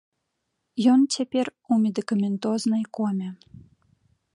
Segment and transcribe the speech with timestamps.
[0.93, 1.45] Ён цяпер
[1.75, 3.29] у медыкаментознай коме.